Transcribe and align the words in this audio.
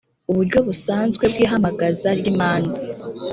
uburyo 0.31 0.59
busanzwe 0.67 1.23
bw’ 1.31 1.37
ihamagaza 1.45 2.09
ry 2.19 2.25
‘imanza. 2.33 2.81